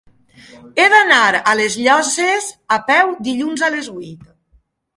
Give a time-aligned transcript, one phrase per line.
[0.79, 1.19] He d'anar
[1.51, 4.29] a les Llosses a peu dilluns a les vuit.